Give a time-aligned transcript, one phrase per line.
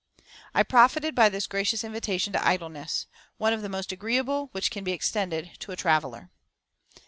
[0.55, 3.05] I profited by this gracious invitation to idleness
[3.37, 6.31] one of the most agreeable which can be extended to a traveller.